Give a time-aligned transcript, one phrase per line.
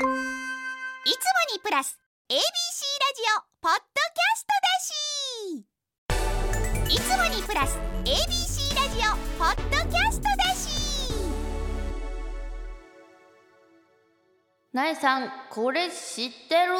[0.00, 0.08] いつも
[1.52, 1.98] にプラス
[2.30, 6.16] ABC ラジオポッドキャストだ
[6.88, 6.96] し。
[6.96, 11.12] いつもにプラス ABC ラジオポッドキャストだし。
[14.72, 16.72] なえさんこれ知ってる？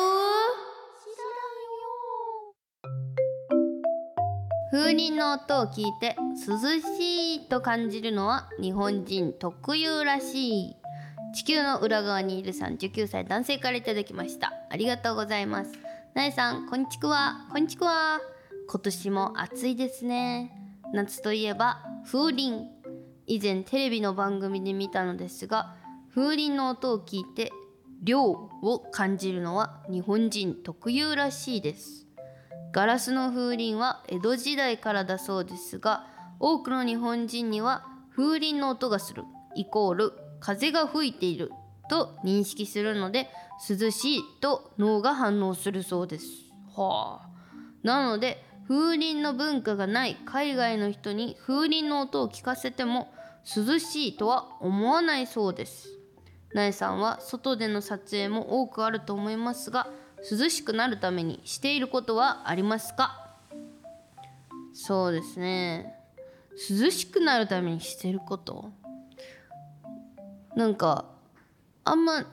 [4.72, 6.16] 風鈴の音を聞いて
[6.48, 6.56] 涼
[6.96, 10.79] しいと感じるのは日本人特有らしい
[11.32, 14.52] 地球の裏側にいる39歳男性からいただきました。
[14.68, 15.72] ありがとうございます。
[16.14, 18.20] なえさんこんにちくわこんにちくわ
[18.68, 20.52] 今年も暑いですね。
[20.92, 22.64] 夏といえば風鈴。
[23.28, 25.76] 以前テレビの番組で見たのですが
[26.12, 27.52] 風鈴の音を聞いて
[28.02, 32.08] 涼を感じるのは日本人特有らしいです。
[32.72, 36.06] ガラスの風鈴は江戸時代からだそうですが
[36.40, 37.84] 多くの日本人には
[38.16, 39.22] 風鈴の音がする
[39.54, 41.52] イコール風が吹いている
[41.88, 43.28] と認識するので
[43.68, 46.26] 涼しいと脳が反応するそうです。
[46.74, 47.28] はあ、
[47.82, 53.12] なので風鈴の文化がない海外の人に風鈴の音を聞かせても
[53.56, 55.88] 涼しいとは思わないそうです。
[56.52, 59.88] なえさんは外での撮影も多くあると思いますが
[60.30, 63.36] 涼しくなるためにしていることはありますか？
[64.72, 65.94] そうですね
[66.70, 68.72] 涼しくなるためにしてること？
[70.60, 71.06] なんか
[71.84, 72.26] あんま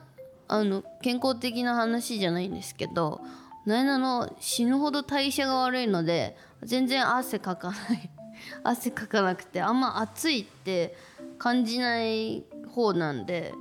[0.48, 3.22] あの健康的な話じゃないんですけど
[3.64, 8.10] なえなの死ぬほど代謝が悪いので全然汗かかない
[8.64, 10.94] 汗かかなくてあんま暑いって
[11.38, 13.54] 感じない方なんで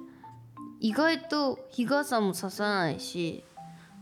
[0.82, 3.46] 意外と日傘もささないし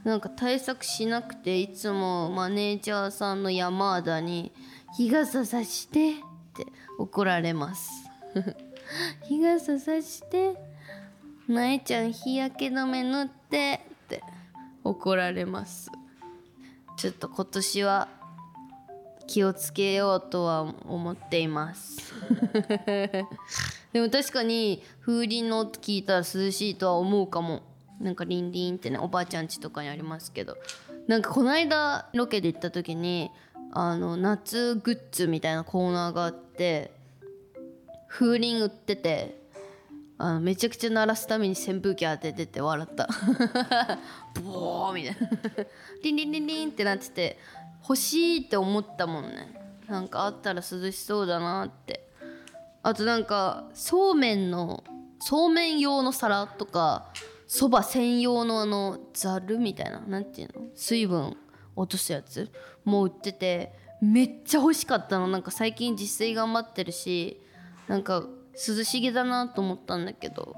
[0.04, 4.52] なんか対策しなくていつもマネージャーさんの山田に
[4.98, 6.14] 「日傘さして」っ
[6.56, 6.66] て
[6.98, 7.92] 怒られます。
[9.28, 10.56] 日傘さして
[11.48, 14.24] なえちゃん日焼け止め塗ってって
[14.84, 15.92] 怒られます。
[16.98, 18.08] ちょっと今年は
[19.28, 22.14] 気をつけようとは思っています。
[23.94, 27.64] でも確かに風鈴の音聞いたら涼しいとは思うかも。
[28.00, 30.58] なんかリンリンってねおばあちゃん家とかにありますけど。
[31.08, 33.30] なんかこの間ロケで行った時に
[33.72, 36.95] あの夏グッズみたいなコーナーがあって
[38.18, 39.46] 風鈴売ってて
[40.18, 43.10] あのめちゃくちゃ鳴らすために扇風機当ててて笑った。
[44.42, 45.30] ボーみたいな。
[46.02, 47.38] リンリンリンリンってなってて
[47.82, 49.54] 欲しいって思ったもんね。
[49.90, 52.08] なんかあったら涼しそうだなって。
[52.82, 54.86] あとなんかそうめんの
[55.20, 57.10] そうめん用の皿とか
[57.48, 60.02] そば専用のあのざるみたいな。
[60.08, 60.68] 何ていうの？
[60.76, 61.36] 水分
[61.76, 62.50] 落とすやつ。
[62.86, 65.28] も売っててめっちゃ欲しかったの。
[65.28, 67.42] なんか最近自炊頑張ってるし
[67.88, 68.24] なんか
[68.54, 70.56] 涼しげだなと思ったんだけど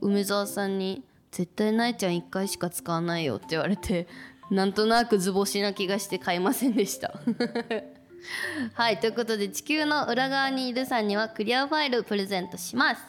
[0.00, 4.08] 梅沢さんに「絶対なえちゃん1回しか使わないよ」って言われて
[4.50, 7.14] なんとなく図星な気がして買いませんでした。
[8.72, 13.02] はいということで地球の裏側にいるさんにはクリアファイルプレゼントします。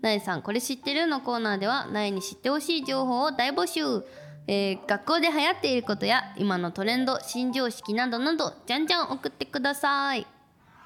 [0.00, 4.04] なえさんこれ知ってるのコーナーではなえに知ってほしい情報を大募集。
[4.46, 10.26] えー、学校で流行っていることや今のトレンド新常識などなどじゃんじゃん送ってください。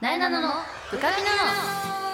[0.00, 0.48] なえなのの
[0.92, 2.07] ブカピナの。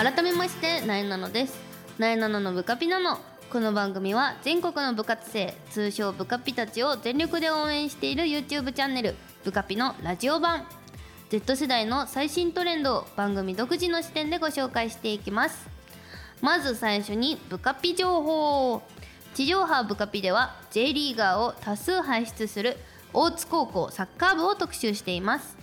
[0.00, 1.58] 改めましてなえなのです。
[1.98, 3.18] なえなののブカピナの
[3.50, 10.64] この番組は全国の部活生通称ブカピたちを全力で応援している YouTube チャンネルブカピのラジオ版。
[11.30, 15.68] Z 世代の最新トレンドを番組独自の視点でご紹介していきます。
[16.42, 18.80] まず最初にブカピ情報。
[19.34, 22.76] 地上波ブカピでは J リーガーを多数輩出する
[23.12, 25.56] 大津高校サッカー部を特集しています、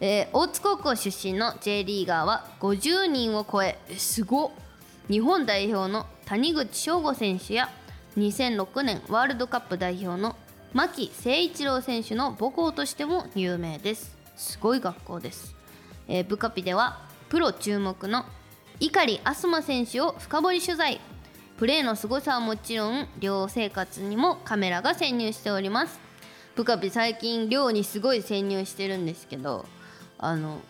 [0.00, 4.52] えー、大津高校出身の J リーガーは50人を超えすご
[5.08, 7.68] 日本代表の谷口翔吾選手や
[8.16, 10.36] 2006年ワールドカップ代表の
[10.72, 14.16] 牧誠一郎選手の母校としても有名です。
[14.36, 15.54] すごい学校です、
[16.08, 18.24] えー、ブカピではプロ注目の
[18.80, 21.00] 碇明日馬選手を深掘り取材。
[21.58, 26.00] プレーの凄さはもちろん寮生活にもカメラが潜入しております。
[26.56, 29.66] ブカピ最近寮にすごい潜入してるんですけど
[30.22, 30.60] あの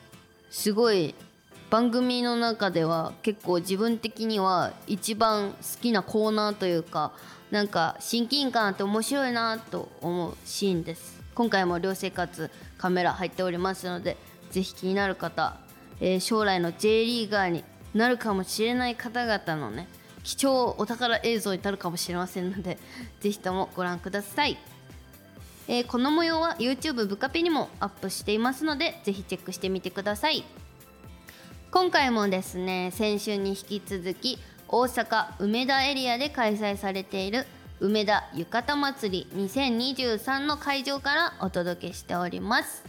[0.49, 1.15] すごい
[1.71, 7.13] 番組の中では結構自分的には一番好きなコーナーというか
[7.51, 11.21] なんか親近感あって面白いなと思うシーンです。
[11.35, 14.17] 今回も寮生活カメラ入っておりますので
[14.51, 15.57] ぜひ気になる方、
[16.01, 17.65] えー、将来の J リーガーに
[17.95, 19.89] なるかもしれない方々のね
[20.23, 22.79] 貴重お宝映像になるかもしれませんので
[23.21, 24.59] ぜひともご覧ください、
[25.73, 30.43] えー、この模様は YouTube ブカピにもアップしていますのでぜひチェックしてみてください。
[31.71, 37.47] 今回もですね先週に引き続き大阪梅田エリアで開催されている
[37.79, 42.83] 梅田浴衣祭り2023の会場からお届けしております。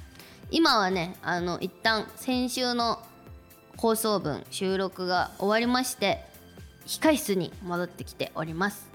[0.50, 3.00] 今はねあの一旦先週の
[3.78, 6.26] 放送分収録が終わりまして
[6.88, 8.90] 控室に戻ってきております。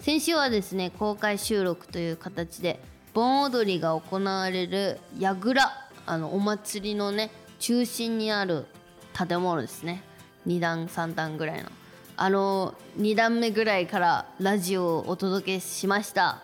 [0.00, 2.78] 先週はですね公開収録という形で
[3.12, 5.70] 盆踊りが行われる櫓
[6.06, 8.66] あのお祭りのね中心にある
[9.12, 10.02] 建物ですね。
[10.46, 11.70] 2段3段ぐらいの。
[12.16, 16.42] あの2段目ぐらいからラジオをお届けしました。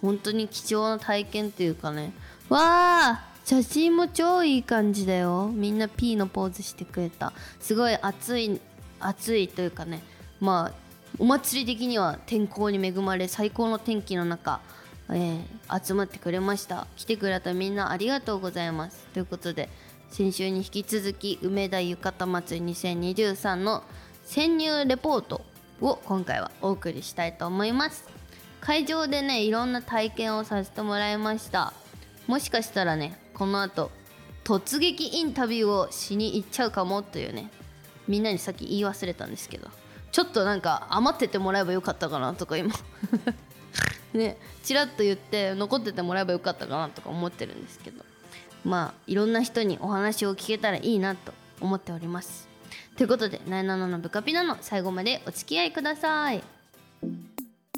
[0.00, 2.12] 本当に貴重な体験というかね。
[2.48, 5.50] わあ写真も超いい感じだよ。
[5.52, 7.32] みんな P のポーズしてくれた。
[7.58, 8.60] すごい暑い
[9.00, 10.02] 暑いというかね。
[10.40, 14.60] まあお祭り的には天候に恵まれ最高の天気の中、
[15.12, 16.86] えー、集まってくれました。
[16.96, 19.06] 来てくれたみんなありがとうございます。
[19.12, 19.68] ということで
[20.10, 23.84] 先週に引き続き梅田浴衣祭り2023の
[24.24, 25.42] 潜入レポート
[25.80, 28.08] を今回はお送りしたいと思います。
[28.60, 31.72] 会場でねいろんな体験をさせてもらいました。
[32.26, 33.90] もしかしたらねこの後
[34.44, 37.50] 突撃インタビューをしに行っちゃうかもというね
[38.06, 39.68] みんなにさっき言い忘れたんですけど
[40.12, 42.74] ちょっとなんか余っててもらえばよかったかなとか今。
[44.12, 48.04] ねちらっと言って残っててもらえばよかったかなとか思ってるんですけど
[48.64, 52.48] まあいろんな人にお話を聞けたらいいなと思っております。
[52.96, 56.42] ということで「なえなののブカピナ」の最後までお付き合いください。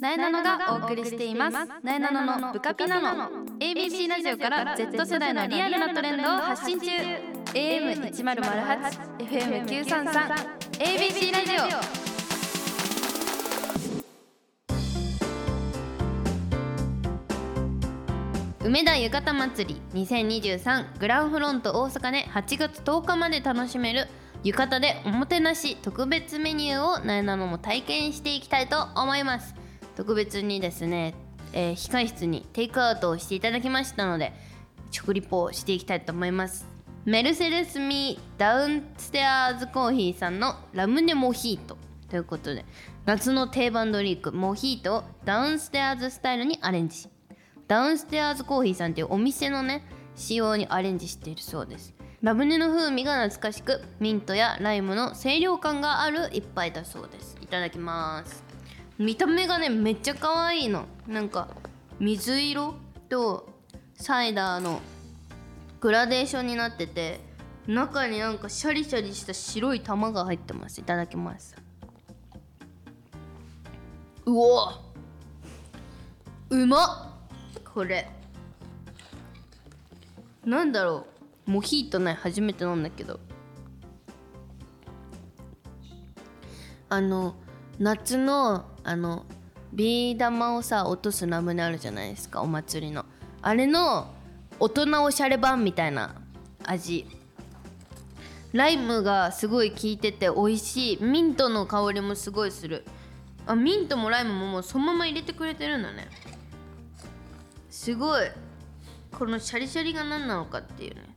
[0.00, 1.54] なえなのがお送りしています。
[1.54, 3.30] なえなののブカピナの
[3.60, 6.88] ABC ラジオから Z 世代のリアルなトレンドを発信中。
[7.52, 12.01] AM1008 FM933 ABC ラジオ。
[18.64, 24.06] 梅田浴衣祭り2023グランフロント大阪で8月10日まで楽しめる
[24.44, 29.56] 浴衣でおもてなし特別メニューをなえなのも体験していきたいと思います
[29.96, 31.16] 特別にですね、
[31.52, 34.32] えー、控室にテイクアウトをしていただきましたので
[34.92, 36.64] 食リポをしていきたいと思います
[37.04, 41.76] メルセデス・ミー・ダウンステアーズコーヒーさんのラムネモヒート
[42.08, 42.64] ということで
[43.06, 47.08] 夏の定番ドリンクモヒートをダウンステアーズスタイルにアレンジ
[47.72, 49.82] ダウンステアーズコーヒーさんっていうお店のね
[50.14, 51.94] 仕様にアレンジしているそうです。
[52.20, 57.38] ラムネの風味が懐かしくミントやライムの清涼感がある一杯だそうです。
[57.40, 58.44] いただきます。
[58.98, 60.84] 見た目がねめっちゃ可愛いの。
[61.06, 61.48] なんか
[61.98, 62.74] 水色
[63.08, 63.48] と
[63.94, 64.82] サイダーの
[65.80, 67.20] グラデーションになってて
[67.66, 70.78] 中になんかシャリシャリした白い玉が入ってます。
[70.78, 71.56] いただきます。
[74.26, 74.68] うお
[76.50, 77.11] うまっ！
[77.74, 78.08] これ。
[80.44, 81.06] なんだろ
[81.46, 81.50] う。
[81.50, 83.18] モヒートね初めて飲んだけど。
[86.88, 87.34] あの
[87.78, 89.24] 夏のあの
[89.72, 92.42] ビー玉をさ落とすラムネあるじゃないですか。
[92.42, 93.06] お祭りの。
[93.40, 94.12] あれの
[94.60, 96.14] 大人おしゃれ版みたいな
[96.64, 97.06] 味。
[98.52, 101.02] ライムがすごい効いてて美味しい。
[101.02, 102.84] ミントの香りもすごいする。
[103.46, 106.08] あミントもライムももうそのまま入れてくれてるんだね。
[107.72, 108.26] すごい。
[109.18, 111.16] このシャリシャリが何なのかっていうね。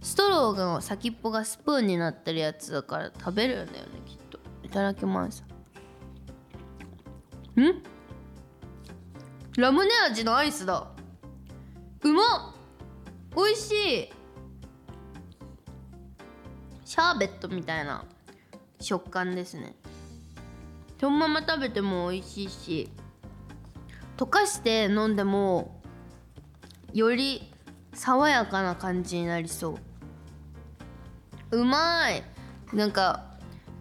[0.00, 4.38] ストローの先っぽがスプーンになってるやつだから食べるんだよねきっと。
[4.62, 5.44] いただきます。
[7.54, 7.82] ん？
[9.58, 10.90] ラムネ味のアイスだ。
[12.02, 12.54] うまっ。
[13.36, 14.12] 美味しい。
[16.86, 18.06] シャーベットみたいな
[18.80, 19.76] 食感ですね。
[20.98, 22.90] そのまま食べても美味しいし
[24.16, 25.79] 溶かして飲んでも
[26.92, 27.52] より
[27.94, 29.78] 爽やかな感じになりそ
[31.50, 31.58] う。
[31.58, 32.22] うまい。
[32.72, 33.24] なんか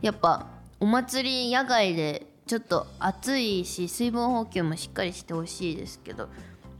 [0.01, 0.48] やっぱ
[0.80, 6.30] お祭り野外でちょっと暑いし水分補給もしっかりしてほしいですけど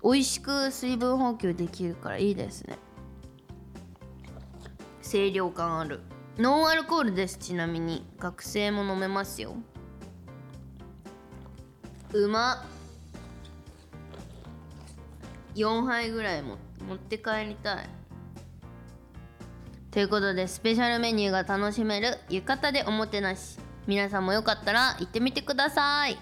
[0.04, 2.78] 美味しく水分補給できるからいいですね。
[5.04, 6.02] 清涼感ある。
[6.38, 8.06] ノンアルコールですちなみに。
[8.20, 9.56] 学生も飲めますよ。
[12.14, 12.79] うまっ。
[15.56, 17.90] 4杯ぐらいも持って帰りたい。
[19.92, 23.58] ということでスペシャルメニューが楽しめる浴衣でおもてなし。
[23.88, 26.16] 皆さんもよかったら行ってみてください。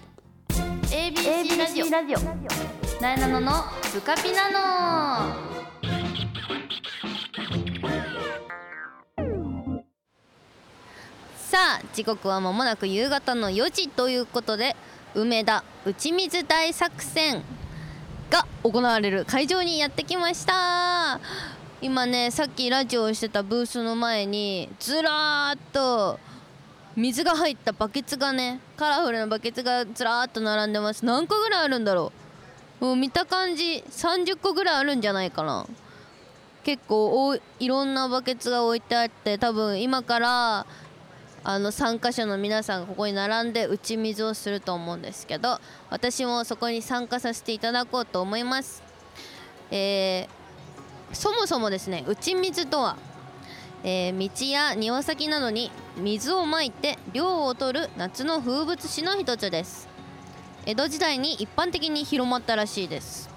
[0.84, 3.02] ABC ラジオラジオ。
[3.02, 3.52] なえなのの
[3.92, 5.58] ブカピナノ。
[11.36, 14.74] さあ時刻は間もなく夕方の4時ということで
[15.14, 17.34] 梅田打ち水大作戦。
[17.36, 17.57] が
[18.70, 21.20] 行われる会場にやってきました。
[21.80, 26.18] 今ねさっきラジオをしてたブースの前にずらーっと
[26.96, 31.04] 水が入ったバケツがねカラフルなバケツがずらーっと並んでます。
[31.04, 32.12] 何個ぐらいあるんだろ
[32.80, 32.84] う。
[32.84, 35.66] もう見た感じ30個ぐらいあるんじゃないかな。
[36.62, 40.66] 結構おいいろんなバケツが置いてあって多分今から
[41.44, 48.82] あの参加者の皆さんがここに並んで打ち水をすると思うんですけど私もそこに参加させていただこうと思います。
[49.70, 50.38] えー
[51.10, 52.98] そもそもですね打ち水とは、
[53.82, 59.88] えー道や庭先などに水をまいて涼を取る夏の風物詩の一つです。
[60.66, 63.30] 江戸時代に一般的に広まったらしいです。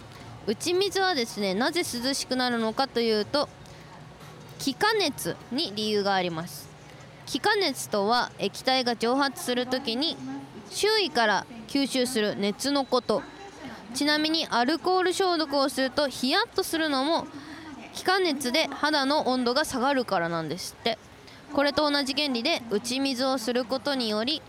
[0.47, 3.47] 打ち水はですねなぜ涼しくなるのかというと
[4.59, 6.70] 気化熱に理由があります。
[7.31, 10.17] 気化熱とは液体が蒸発するときに
[10.69, 13.23] 周囲から吸収する熱のこと。
[13.93, 17.27] ちなみにアルコール消毒をするとヒヤッとするのも
[17.93, 20.97] 気化熱で肌の温度が下がるからなんですって。
[21.53, 24.41] これと同じ原理で打ち水をすることにより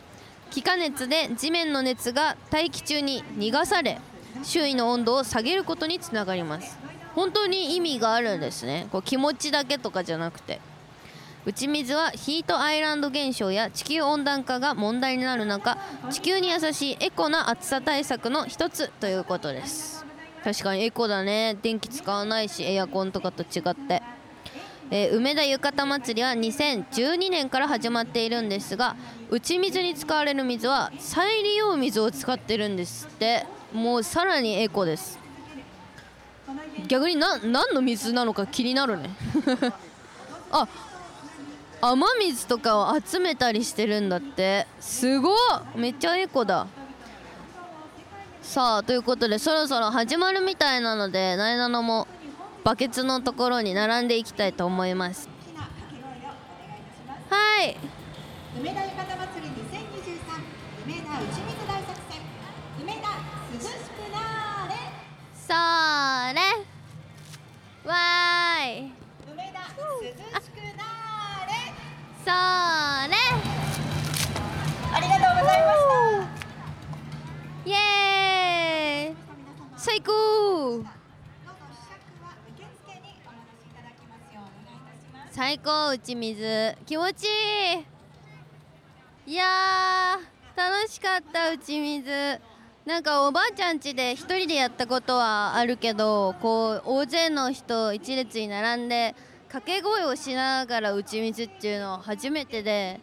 [0.50, 4.00] 気化熱で地面の熱が大気中に逃がされ
[4.42, 6.76] 周囲の温度を下げることにつながります。
[7.14, 8.88] 本当に意味があるんですね。
[8.90, 10.60] こう気持ちだけとかじゃなくて。
[11.44, 15.76] 打ち水はヒートアイランド現象や地球温暖化が問題になる中
[16.10, 20.04] 地球に優しいエコな暑さ対策の一つということです。
[20.44, 21.56] 確かにエコだね。
[21.62, 24.02] 電気使わないしエアコンとかと違って、
[24.90, 28.94] えー梅田浴衣祭りは2012年から始まっているんですが
[29.30, 33.46] 打ち水に使われる水は再利用水を使ってるんですって。
[33.72, 35.18] もうさらにエコです。
[36.88, 39.10] 逆にな何の水なのか気になるね。
[40.52, 40.68] あ
[41.84, 44.68] 雨水とかを集めたりしてるんだって。
[44.78, 45.36] すごっ。
[45.74, 46.68] めっちゃエコだ。
[48.40, 52.08] さあということでそろそろ始まるみたいなのでなえなのも
[52.64, 55.28] バケツのところに並んでいきたいと思います。
[57.28, 57.76] はい。
[58.60, 62.20] 梅田浴衣祭り2023梅田打ち水大作戦。
[62.80, 63.08] 梅田
[63.54, 64.74] 涼しくなーれ。
[65.34, 66.40] そーれ。
[67.88, 68.92] わーい。
[69.32, 70.06] 梅田涼
[70.40, 70.81] しくなーれ
[72.24, 73.08] それあ
[75.00, 75.78] りがとうございまし
[77.64, 77.70] た。
[77.70, 79.16] イエーイ。
[79.76, 80.84] 最高。
[85.32, 86.76] 最高打ち水。
[86.86, 87.28] 気持ちい
[89.26, 89.32] い。
[89.32, 92.40] いやー楽しかった打ち水。
[92.84, 99.14] なんかおばあちゃん家で一人でやったことはあるけどこう大勢の人一列に並んで
[99.52, 103.00] 掛け声をしながら打ち水っていうのは初めてで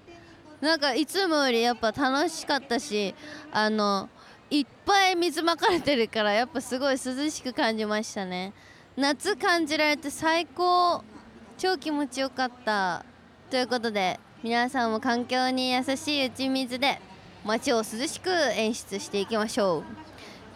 [0.61, 3.13] なんかいつもよりやっぱ楽しかったし
[3.51, 4.09] あの
[4.49, 8.53] いっぱい水まかれてるからやっぱすごい涼しく感じましたね。
[8.97, 11.03] 夏感じられて最高。
[11.59, 13.05] 超気持ちよかった。
[13.51, 16.99] ということで皆さんも環境に優しい打ち水で
[17.45, 19.83] 街を涼しく演出していきましょう。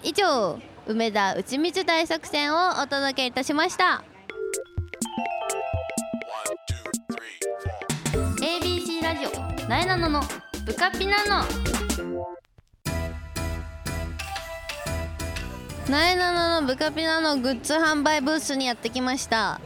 [0.02, 4.04] 以上梅田打ち水大作戦をお届けいたしました。
[9.68, 10.22] なえなのの
[10.66, 11.46] ブカピナノ。
[15.90, 19.62] なえなののブカピナのグッズ販売ブースにやってきました。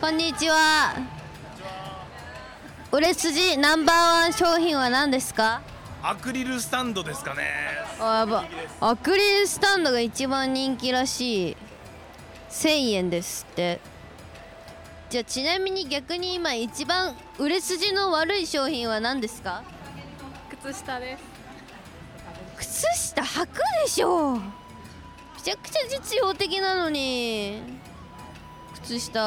[0.00, 0.94] こんにちは。
[2.92, 5.60] 売れ筋ナンバーワン商品は何ですか？
[6.00, 7.42] アクリルスタンドですかね。
[7.98, 8.44] あやば。
[8.80, 11.56] アクリルスタンドが一番人気らしい。
[12.50, 13.80] 1000円ですって
[15.12, 19.62] じゃあちなみに逆に今一番売れ筋の悪い商品は何ですか？
[20.62, 21.22] 靴下です。
[22.56, 24.36] 靴下履くでしょ。
[24.36, 24.42] め
[25.44, 27.60] ちゃくちゃ実用的なのに。
[28.84, 29.20] 靴下。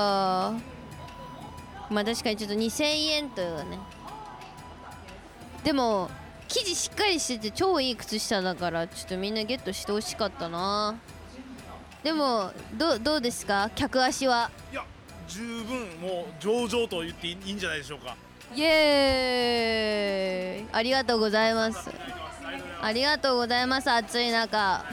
[1.91, 3.77] まあ確かにちょっと2000円というね。
[5.63, 6.09] でも
[6.47, 10.95] 生地しっかりしてて超いい靴下だからちょっとみんなゲットしてほしかったな。
[12.01, 13.69] でもどうどうですか？
[13.75, 14.49] 客足は。
[14.71, 14.83] いや、
[15.27, 18.15] 十分もう上々と言っていいんじゃないでしょうか。
[18.53, 20.67] イエーイ。
[20.71, 21.89] ありがとうございます。
[22.81, 23.89] ありがとうございます。
[23.89, 24.85] 暑い中。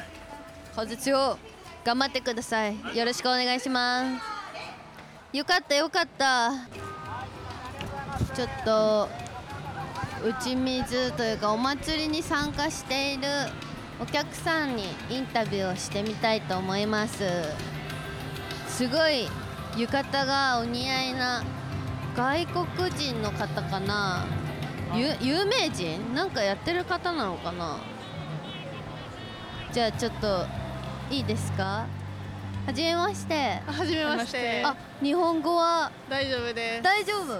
[0.75, 1.39] 風強
[1.85, 2.77] 頑張ってください。
[2.97, 4.19] よろしくお願いしま
[5.33, 5.37] す。
[5.37, 6.53] よかったよかった。
[8.35, 9.09] ちょっと
[10.25, 13.23] 打ち水というかお祭りに参加している
[14.01, 17.25] お客さんにインタビューをしてみたいと思います。
[18.69, 19.29] すごい
[19.77, 21.43] 浴衣がお似合いな
[22.15, 24.27] 外国人の方かな。
[24.95, 26.15] ゆ有名人？
[26.15, 27.79] なんかやってる方なのかな。
[29.73, 30.47] じゃあちょっと
[31.11, 31.87] いいですか？
[32.67, 33.63] はじめまして。
[33.67, 34.63] はじめまして。
[34.63, 35.91] あ日本語は？
[36.11, 36.83] 大丈夫です。
[36.83, 37.33] 大丈夫？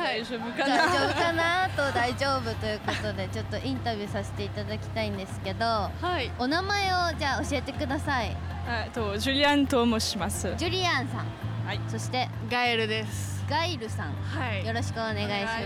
[0.00, 0.22] はい。
[0.22, 1.68] 大丈夫大丈夫かな？
[1.68, 5.90] と大丈夫ということでちょっとインタビューさせていただきたいんですけどは
[6.20, 6.30] い。
[6.38, 8.34] お名前をじゃあ教えてください。
[8.66, 10.54] えっとジュリアンと申します。
[10.56, 11.26] ジュリアンさん、
[11.66, 13.44] はいそしてガエルです。
[13.50, 14.64] ガイルさんはい。
[14.64, 15.18] よろしくお願い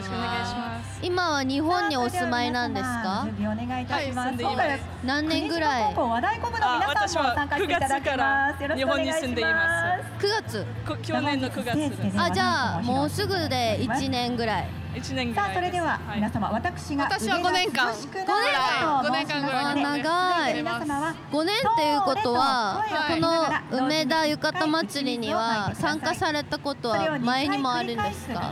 [0.02, 0.99] します。
[1.02, 3.23] 今は日本にお住まいなんですか？
[3.26, 4.42] 準備お願いいたします。
[4.42, 5.95] はい何年ぐらい？
[5.95, 8.62] 和太鼓部の皆さんも参加していただきます。
[8.62, 9.25] よろしくお願いします。
[9.28, 9.37] 9
[10.42, 10.66] 月？
[10.88, 12.19] こ去年の9月です。
[12.19, 15.51] あじゃあもうすぐで1年ぐらい一年ぐらいです。
[15.51, 16.17] さあそれでははい。
[16.17, 17.87] 皆様私が私は五年間。
[17.87, 19.41] 上田涼しくなーと五年間。
[19.47, 28.51] ぐらいあ長い皆様は5年っていうことははいこの梅田浴衣祭りには参加されたことは前にもあるんですか？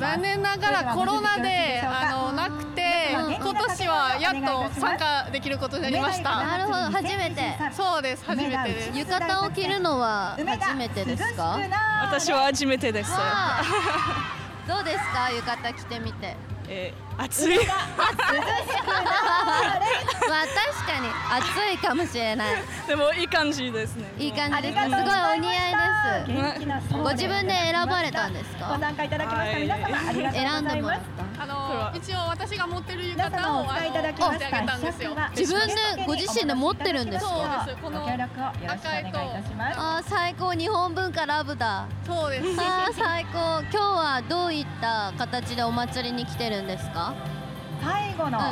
[0.00, 4.34] 残念ながらコロナであのなくてうん今年はやっ
[4.72, 6.42] と参加できることになりました。
[6.44, 7.54] なるほど初めて。
[7.72, 8.24] そうです。
[8.24, 8.98] 初めてです。
[8.98, 11.58] 浴衣を着るのは初めてですか？
[12.02, 13.10] 私は初めてです。
[14.70, 15.30] どうですか？
[15.32, 16.36] 浴衣着てみて。
[16.68, 17.58] えー、暑い。
[17.66, 17.78] まあ
[20.46, 21.08] 確かに
[21.42, 22.56] 暑いかもしれない。
[22.86, 24.12] でもいい感じですね。
[24.18, 24.74] いい感じです。
[24.84, 25.44] すごいお似合いです
[27.02, 29.58] ご自分で選ばれたんですごか参加いただきました。
[29.58, 30.74] 皆様ありがとう選んございます。
[30.74, 31.00] でもらっ
[31.36, 35.14] たあの一応私が持ってる浴皆衣をお使いいただのきまし持ってあげたんですよ。
[35.14, 35.74] た自分で
[36.06, 37.30] ご自身で持ってるんですか？
[37.30, 37.82] そうです。
[37.82, 39.78] このご協力をよろしくお願いいたします。
[39.78, 40.52] あー最高。
[40.52, 41.86] 日本文化ラブだ。
[42.06, 42.46] そうです。
[42.60, 43.60] あー最高。
[43.62, 47.14] 今日はどういった形でお祭りに来てるんですか？
[47.82, 48.44] 最後のうん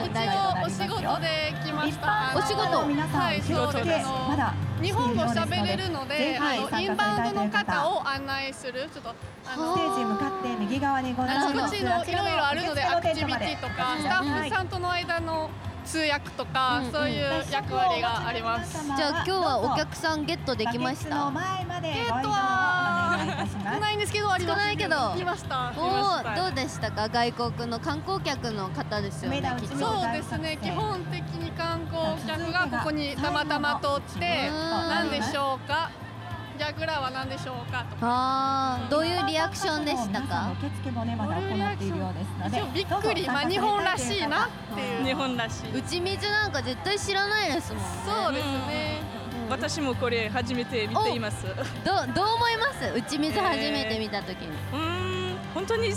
[0.65, 2.33] お仕事で来ました。
[2.35, 4.07] お仕事皆さんはい受付そうです。
[4.07, 15.51] まだ日本語喋れるのぜで、ひあのインバウンドの方を案内するちょっとあスのテージに向かって右側にございますあのいろいろあるのでアクティビティとかスタッフさんんとの間の
[15.85, 18.85] 通訳とか、うんそういう役割があります。
[18.85, 21.25] じゃあ今日はお客さんゲットできました。
[21.25, 22.98] の前までゲットは
[23.31, 24.61] 少ないんですけどあります。
[24.61, 24.97] 少ないけど。
[25.17, 25.73] 来ました。
[25.77, 27.09] おおどうでしたか？
[27.09, 29.77] 外国の観光客の方ですよね梅田きっと。
[29.77, 30.59] そうですね。
[30.63, 34.55] 基本的に観光客がここにたまたま通ってうん
[34.89, 35.91] 何でしょうか？
[36.59, 37.99] 逆らは何でしょうかとか。
[38.03, 40.51] あーどういうリアクションでしたか？
[40.59, 42.59] 受付もねまだ行っているようですので。
[42.59, 45.05] 一応びっくりまあ日本らしいなっていう。
[45.05, 45.79] 日本らしい。
[45.79, 47.89] 打ち水なんか絶対知らないですもんね。
[48.05, 49.08] そうですね
[49.49, 51.47] 私もこれ初めて見ています。
[51.47, 51.51] う
[51.85, 52.93] どどう思います？
[52.95, 54.77] 打ち水初めて見た時に、ー
[55.35, 55.95] ん、本当に涼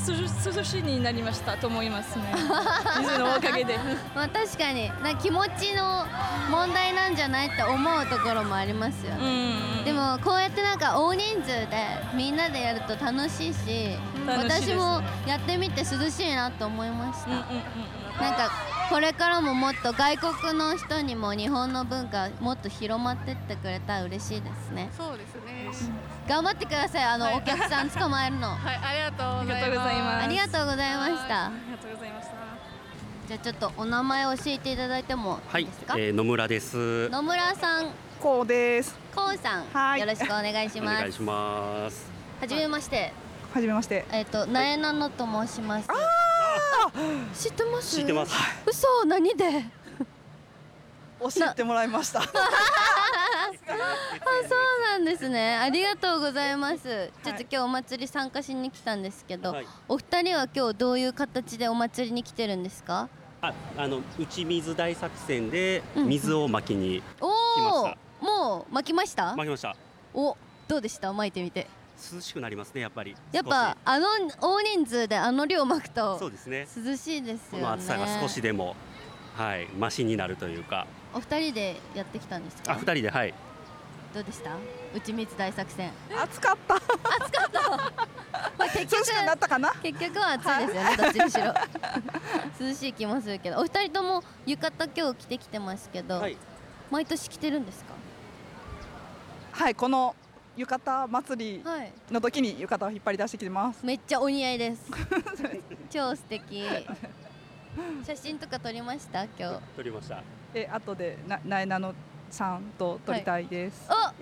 [0.56, 2.34] 涼しいになりましたと思いますね。
[3.00, 3.78] 水のおかげで。
[4.16, 6.06] まあ確かにな気持ちの
[6.50, 9.84] 問題なんじゃないって思うところもありますようね、ん。
[9.84, 11.68] でもこうやってなんか大人数で
[12.14, 18.22] みんなでやると楽しいしね私もやってみて涼しいなと思いました、うんうんうん。
[18.22, 18.52] なんか
[18.92, 24.90] これからももっと外国の人にも日本の文化もっと広まってってくれたら嬉しいですね。
[24.98, 25.72] そうですね。
[26.28, 27.04] 頑張ってください。
[27.06, 27.38] あの、はい。
[27.38, 28.50] お客さん捕まえるの。
[28.54, 30.26] はいありがとうございありがとうございまます。
[30.26, 31.46] ありがとうございました。
[31.46, 32.34] ありがとうございました。
[33.30, 37.08] じゃあちょっとお名前教えていただいてもはいいいですか、、えー野村です。
[37.08, 37.92] 野村さん。
[38.20, 38.94] こうです。
[39.16, 40.02] こうさん、はい。
[40.02, 40.98] よろしくお願いします。
[40.98, 42.12] お願いします。
[42.42, 43.14] はじめまして。
[43.54, 44.06] はじめまして。
[44.12, 45.88] えっ、となえなのと申します
[47.34, 47.96] 知ってます？
[47.98, 48.34] 知ってます。
[48.66, 49.06] 嘘？
[49.06, 49.66] 何で？
[51.20, 52.22] 教えてもらいました。
[52.26, 52.32] あそ
[53.70, 55.56] うなんですね。
[55.58, 57.12] ありがとうございます。
[57.24, 59.68] ちょっと今日お祭り参加しに来たんですけど、はい。
[59.88, 63.08] お二人は今日どういう形でお祭りに来てるんですか？
[63.42, 66.08] あ、あの打ち水大作戦でうん。
[66.08, 69.36] 水をまきにお来ましおたもう巻きました？
[69.36, 69.76] まきました。
[70.16, 70.36] お
[70.68, 71.14] どうでした？
[71.14, 71.68] 巻いてみて
[72.14, 73.16] 涼しくなりますねやっぱり。
[73.32, 74.08] やっぱあの
[74.40, 76.68] 大人数であの量巻くとそうですね。
[76.76, 78.76] 涼しいですよねこの暑さが少しでも
[79.36, 80.88] はいマシになるというか。
[81.14, 82.72] お二人でやってきたんですか？
[82.72, 83.34] あ、二人ではい。
[84.14, 84.52] どうでした？
[84.96, 85.92] 打ち水大作戦
[86.24, 86.76] 暑かった。
[88.58, 89.72] まあ結局涼しくなったかな？
[89.84, 91.54] 結局は暑いですよね、どっちにしろ
[92.60, 96.38] 涼しい気もするけどお二人とも浴衣今日着てきてますけど、はい。
[96.90, 97.94] 毎年着てるんですか？
[99.54, 100.16] はい、この
[100.58, 103.86] 浴衣祭りはいの時に浴衣を引っ張り出してきてます。
[103.86, 104.84] めっちゃお似合いです。
[105.90, 106.64] 超素敵。
[108.06, 109.24] 写真とか撮りました？
[109.24, 109.60] 今日。
[109.78, 110.22] 撮りました。
[110.54, 111.94] え、後でな、なえなの
[112.30, 113.86] さんと撮りたいです。
[113.90, 114.14] あ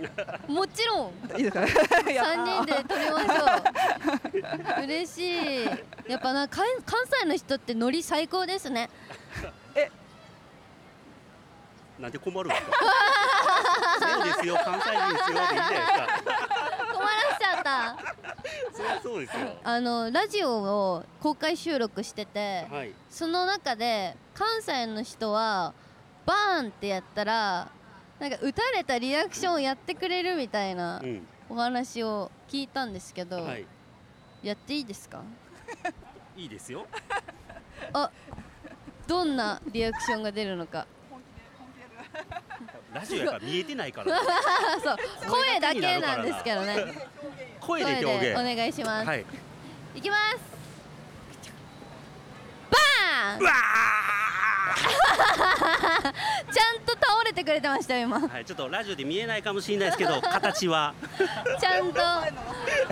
[0.48, 1.12] もちろん。
[1.38, 1.62] い、いですか？
[2.12, 4.84] やった三人で撮りましょう。
[4.84, 5.66] 嬉しい。
[6.12, 8.90] やっぱな関関西の人ってノリ最高ですね
[12.00, 12.78] なんで困るんですか？
[14.14, 16.08] そうですよ関西人ですよでいいじゃないですか？
[16.94, 17.98] 困らしちゃった
[18.76, 19.48] そりゃそうですよ。
[19.64, 20.50] あのラジオ
[20.96, 22.94] を公開収録しててはい。
[23.10, 25.74] その中で関西の人は
[26.26, 27.68] バーンってやったら
[28.20, 33.66] なんか打たれたリアクションをやってくれるみたいなうんお話を聞いたんですけど、はい
[34.44, 35.22] やっていいですか？
[36.38, 36.86] いいですよ
[37.92, 38.10] あ
[39.08, 40.86] どんなリアクションが出るのか
[42.94, 44.16] ラジオやから見えてないから。
[44.16, 44.20] あ
[44.84, 44.98] そう
[45.30, 46.86] 声だけなんですけどね。
[47.60, 48.40] 声で表現。
[48.40, 49.26] お願いします、はい。
[49.96, 50.38] いきます。
[52.72, 53.40] バーン！
[56.54, 58.18] ちゃんと倒れてくれてましたよ今。
[58.18, 60.94] ーはいちょっとラジオで見えないかもしれないですけど形は。
[61.60, 62.00] ちゃんと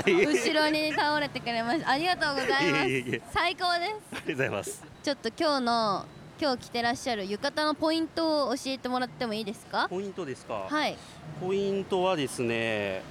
[0.06, 1.90] 後ろに倒れてくれました。
[1.92, 3.22] ありがとうございます。
[3.34, 3.92] 最高です。
[4.12, 4.84] ありがとうございます。
[5.04, 6.06] ちょっと今日の
[6.40, 9.88] 今日着てらっしゃる浴衣のポイントを教えてもらってもいいですか？
[9.90, 10.68] ポイントですか？
[10.70, 10.96] はい。
[11.42, 13.02] ポイントはですね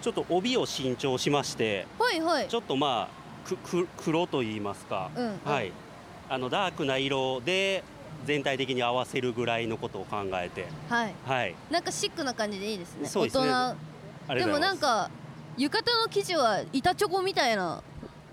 [0.00, 2.48] ちょっと帯を新調しましてはいはい。
[2.48, 5.40] ちょっとまあくく黒と言いますか、うんうん。
[5.44, 5.72] はい。
[6.30, 7.84] あのダークな色で
[8.24, 10.66] 全体的に合わせるぐらいのことを考えて。
[10.88, 11.14] はい。
[11.26, 11.54] はい。
[11.70, 13.06] なんかシックな感じでいいですね。
[13.06, 13.46] そうですね。
[13.46, 13.76] 大
[14.28, 14.46] 人。
[14.46, 15.10] でもなんか
[15.58, 17.82] 浴衣の生地は板チョコみたいな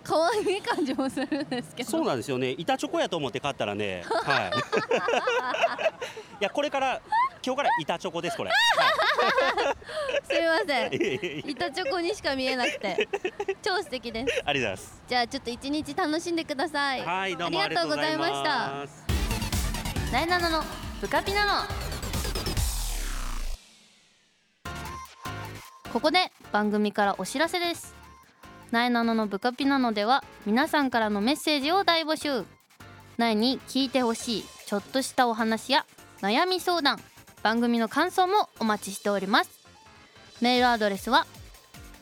[0.04, 1.90] 可愛い感じもするんですけど。
[1.90, 2.52] そうなんですよね。
[2.58, 4.52] 板チョコやと思って買ったらねはい。
[6.42, 7.02] いやこれから
[7.46, 8.52] 今日から板チョコですこれ、
[10.24, 11.50] すみません。
[11.50, 13.08] 板チョコにしか見えなくて。
[13.62, 14.42] 超素敵です。
[14.46, 15.04] ありがとうございます。
[15.08, 17.02] じゃあちょっと一日楽しんでください。
[17.06, 19.06] はいどうもありがとうございましたます
[20.12, 20.64] なえなのの
[21.00, 21.92] ブカピナノ。
[25.92, 28.01] ここで番組からお知らせです
[28.72, 32.46] なえなののブカピナノでは皆さんからのメッセージを大募集。
[33.18, 35.86] なえに聞いてほしいちょっとしたお話や
[36.22, 37.00] 悩み相談
[37.44, 39.52] 番組の感想もお待ちしております。
[40.40, 41.28] メールアドレスは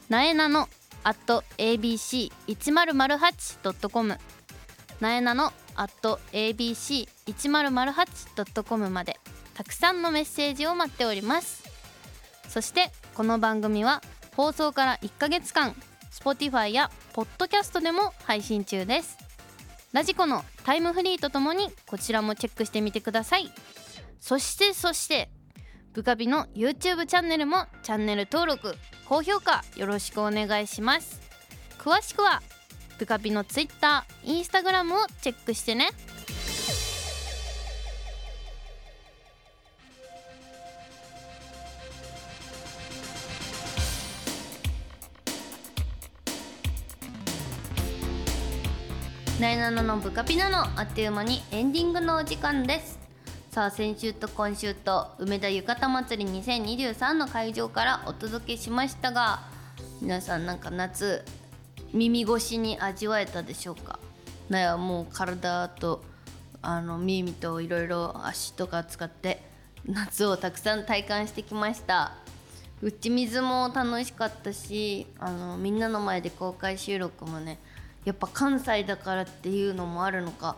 [0.08, 0.70] なえなの
[1.04, 4.18] at abc1008.com
[5.00, 9.20] なえなの at abc1008.com まで
[9.56, 11.68] たくさんのメッセージを待っております。
[12.48, 14.02] そしてこの番組は
[14.36, 15.76] 放送から1ヶ月間
[16.12, 19.18] Spotify や Podcast でも配信中です。
[19.92, 23.52] ラジコのタイムフリーとともにこちらもチェックしてみてください。
[24.20, 25.30] そしてそして
[25.94, 31.20] ブカビの YouTube チャンネルもチャンネル登録高評価よろしくお願いします。
[31.80, 32.42] 詳しくは
[33.00, 35.90] ブカビの Twitter、Instagram をチェックしてね。
[49.70, 52.98] ナナのブカピナのあっという間にエンディングのお時間です。
[53.52, 59.42] さあ先週と今週と梅田浴衣祭り2023の会場からお届けしましたが
[60.02, 61.24] 皆さんなんか夏
[61.94, 64.00] 耳越しに味わえたでしょうか？
[64.50, 66.04] なやもう体と
[66.64, 69.40] あの耳といろいろ足とか使って
[69.86, 72.14] 夏をたくさん体感してきました。
[72.82, 77.60] 打ち水も楽しかったしあのみんなの前で公開収録もね
[78.06, 80.58] やっぱ関西だからっていうのもあるのか。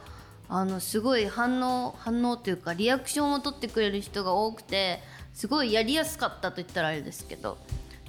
[0.53, 4.99] あのすごい反応反応というかリアクションを取ってくれる人が多くて
[5.33, 7.57] すごいやりやすかったと言ったらあれですけど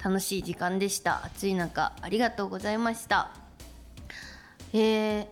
[0.02, 1.24] 楽しい時間でした。
[1.24, 3.30] 暑い中ありがとうございました。
[4.72, 5.26] えー、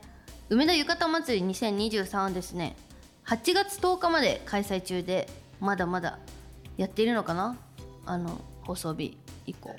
[0.50, 2.76] 梅田浴衣祭り2023はですね。
[3.26, 6.20] 8月10日まで開催中でまだまだ
[6.76, 7.56] やっているのかな？
[8.06, 9.74] あの放送日以降。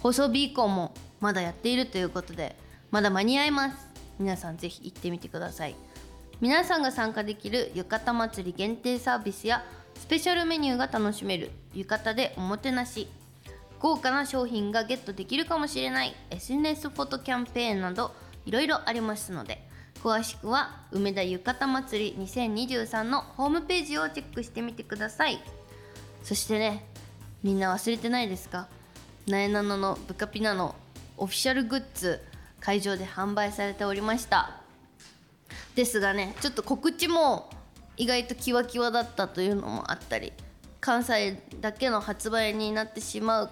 [0.00, 2.54] 放送日以降もまだやっているということで
[2.90, 3.76] まだ間に合います。
[4.18, 5.76] 皆さんぜひ行ってみてください。
[6.40, 13.08] 皆さんが参加できる浴衣祭り限定サービスやスペシャルメニューが楽しめる浴衣でおもてなし。
[13.80, 18.12] 豪華な商品がゲットできるかもしれない SNS フォトキャンペーンなど
[18.44, 19.64] いろいろありますので
[20.02, 25.40] 詳しくは梅田浴衣祭り2023のホームページをチェックしてみてください。
[26.24, 26.86] そしてね
[27.44, 28.66] みんな忘れてないですか？
[29.28, 30.74] なえなののブカピナの
[31.16, 32.20] オフィシャルグッズ
[32.60, 34.60] 会場で販売されておりました。
[35.74, 37.50] ですがねちょっと告知も
[37.96, 40.32] 意外とキワキワだったというのもあったり
[40.80, 43.50] 関西だけの発売になってしまう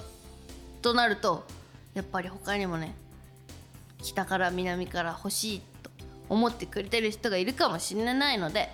[0.82, 1.46] となると
[1.94, 2.94] やっぱり他にもね
[4.02, 5.90] 北から南から欲しいと
[6.28, 8.68] 思ってくれてる人がいるかもしれないので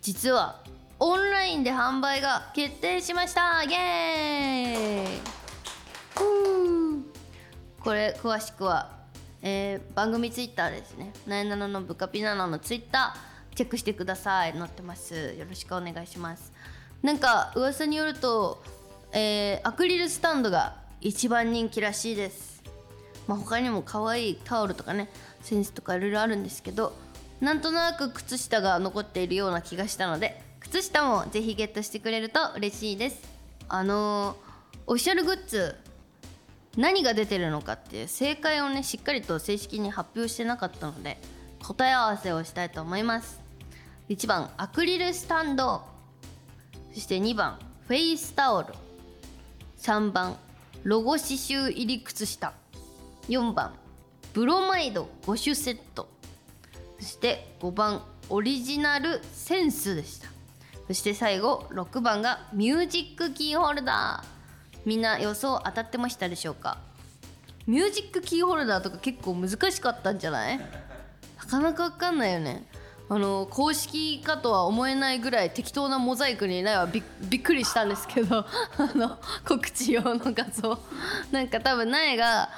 [0.00, 0.62] 実は
[0.98, 3.64] オンラインで販売が決定しました。
[3.64, 5.42] イエーイ。
[7.80, 9.01] これ詳しくは、
[9.42, 14.52] えー番組ツイッターですね「なえなののブカピナノ」のツイッターチェックしてください。
[14.52, 15.34] 載ってます。
[15.38, 16.52] よろしくお願いします。
[17.02, 18.62] なんか噂によると、
[19.12, 22.62] えーアクリルスタンドが一番人気らしいです。
[23.26, 25.10] まあ、他にも可愛いタオルとかね
[25.42, 26.92] センスとかいろいろあるんですけど
[27.40, 33.20] なんとなく靴下が残っているような気がしたので靴下もぜひゲットしてくれると嬉しいです。
[33.68, 34.36] あの
[34.86, 35.76] オフィシャルグッズ
[36.76, 41.18] 何が出てるのかっていう正解をねしっかりと正式に発表してなかったので
[41.62, 43.40] 答え合わせをしたいと思います。
[44.08, 45.82] 1番アクリルスタンド。
[46.94, 48.68] そして2番フェイスタオル。
[49.80, 50.36] 3番
[50.82, 52.52] ロゴ刺繍入り靴下。
[53.28, 53.72] 4番
[54.32, 56.08] ブロマイド5種セット。
[56.98, 60.28] そして5番オリジナル扇子でした。
[60.86, 64.41] そして最後6番がミュージックキーホルダー。
[64.84, 66.78] みんな予想当たってましたでしょうか？
[67.66, 70.58] ミュージックキーホルダーとか結構難しかったんじゃない？
[70.58, 70.64] な
[71.48, 72.66] かなか分かんないよね。
[73.08, 78.38] あの公式かとは思えないぐらい適当なモザイクにないはびびっくりしたんですけど。
[78.78, 80.78] あの告知用の画像。
[81.30, 82.48] なんか多分苗が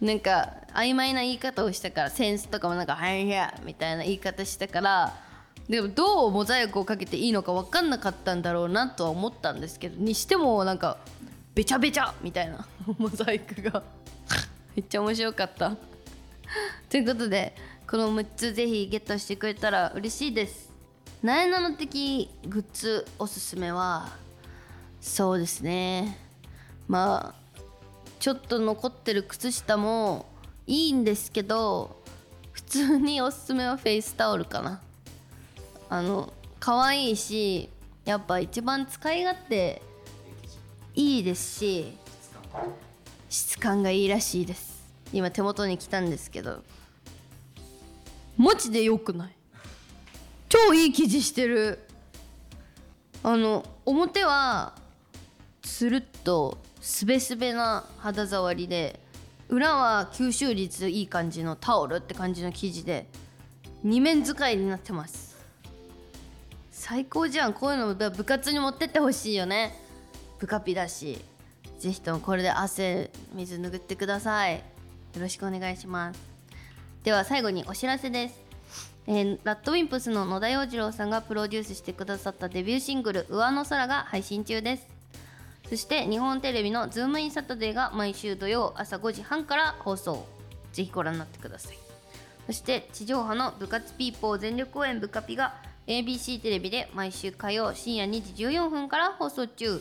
[0.00, 5.12] なんか曖昧な言い方をしたからセンスとかもなんか「はいや」みたいな言い方したから
[5.68, 10.96] でもどうモザイクをかけていいのか分かんなかったんだろうなとは思ったんですけどにしてもなんか
[11.60, 13.82] べちゃべちゃみたいな モザイクが。
[14.74, 15.76] めっちゃ面白かった。
[16.88, 17.54] ということで
[17.86, 20.70] この6つぜひゲットしてくれたら嬉しいです。
[21.22, 24.08] なえなの的グッズおすすめは
[25.02, 26.16] そうですね。
[26.88, 27.60] まあ
[28.20, 30.24] ちょっと残ってる靴下も
[30.66, 32.02] いいんですけど
[32.52, 34.80] 普通におすすめはフェイスタオルかな。
[35.90, 37.68] あの可愛いし
[38.06, 39.82] やっぱ一番使い勝手
[40.94, 41.92] いいですし
[43.28, 44.80] 質感がいいらしいです。
[45.12, 46.62] 今手元に来たんですけど。
[48.36, 49.30] マジで良くない？
[50.48, 51.78] 超いい生地してる。
[53.22, 54.74] あの表は
[55.62, 58.98] つるっとすべすべな肌触りで
[59.48, 63.06] 裏は吸収率いい感じのタオルって感じの生地で
[63.82, 65.36] 二面使いになってます。
[66.72, 67.52] 最高じゃん。
[67.52, 69.78] こういうの部活に持ってってほしいよね
[70.40, 71.22] ブカピだし
[71.78, 74.56] ぜひともこれで汗水拭ってください。
[74.56, 74.62] よ
[75.20, 76.20] ろしくお願いします。
[77.04, 78.40] では最後にお知らせです。
[79.06, 84.86] えー、ラッドウィンプスの野田洋次郎さんがプロデュースしてくださったデビューシングル「上の空」が配信中です。
[85.68, 90.26] そして日本テレビの「ズームインサタデー」が毎週土曜朝5時半から放送。
[90.72, 91.78] ぜひご覧になってください。
[92.46, 95.54] そして地上波の部活ピーポー全力応援ブカピが
[95.86, 99.80] ABC テレビで毎週火曜深夜2時14分から放送中。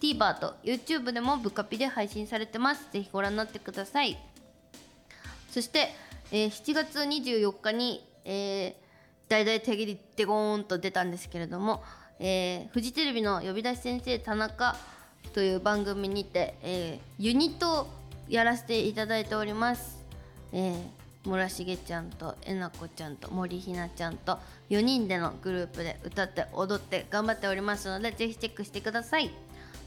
[0.00, 2.86] TVer と YouTube でもブカピで配信されてます。
[2.92, 4.18] ぜひご覧になってください。
[5.50, 5.94] そして、
[6.32, 8.74] えー7月24日に、えー、
[9.28, 11.82] 大々手切りでゴーンと出たんですけれども、
[12.18, 14.76] えーフジテレビの呼び出し先生田中
[15.34, 17.86] という番組にて、えーユニットを
[18.28, 19.98] やらせていただいております、
[20.52, 24.38] えー村重ちゃんとえなこちゃんと森ひなちゃんと
[24.70, 29.30] 4人でのグループで歌って踊って頑張っておりますのでぜひチェックしてください。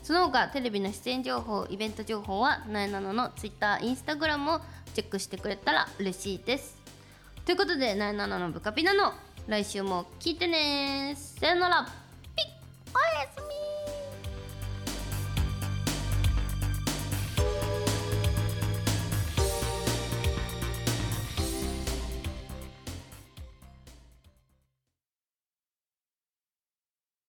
[0.03, 4.59] その他テレビの出演情報イベント情報はなえなののツイッターイン、スタグラムを
[4.93, 6.77] チェックしてくれたら嬉しいです。
[7.45, 9.13] ということでなえなののブカピナの
[9.47, 11.83] 来週も聞いてねさよなら。
[12.35, 12.45] ピッ。
[12.93, 13.62] おやすみ